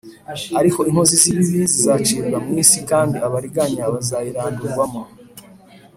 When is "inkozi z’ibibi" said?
0.89-1.61